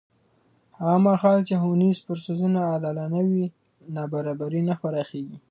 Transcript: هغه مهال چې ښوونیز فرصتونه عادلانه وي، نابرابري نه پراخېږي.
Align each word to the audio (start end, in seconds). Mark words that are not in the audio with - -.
هغه 0.79 0.97
مهال 1.07 1.39
چې 1.47 1.53
ښوونیز 1.61 1.97
فرصتونه 2.05 2.59
عادلانه 2.69 3.19
وي، 3.29 3.45
نابرابري 3.95 4.61
نه 4.69 4.75
پراخېږي. 4.81 5.37